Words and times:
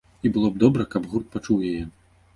І 0.27 0.29
было 0.37 0.47
б 0.55 0.61
добра, 0.63 0.87
каб 0.95 1.05
гурт 1.11 1.27
пачуў 1.37 1.63
яе. 1.73 1.83